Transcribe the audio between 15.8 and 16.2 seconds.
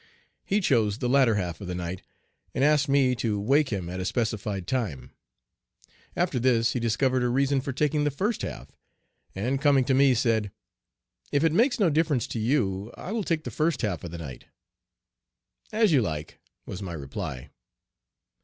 you